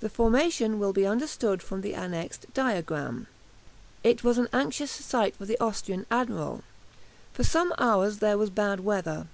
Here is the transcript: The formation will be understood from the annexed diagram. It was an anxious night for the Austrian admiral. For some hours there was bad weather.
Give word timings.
The 0.00 0.10
formation 0.10 0.78
will 0.78 0.92
be 0.92 1.06
understood 1.06 1.62
from 1.62 1.80
the 1.80 1.94
annexed 1.94 2.44
diagram. 2.52 3.26
It 4.04 4.22
was 4.22 4.36
an 4.36 4.48
anxious 4.52 5.10
night 5.14 5.34
for 5.34 5.46
the 5.46 5.58
Austrian 5.58 6.04
admiral. 6.10 6.62
For 7.32 7.42
some 7.42 7.72
hours 7.78 8.18
there 8.18 8.36
was 8.36 8.50
bad 8.50 8.80
weather. 8.80 9.28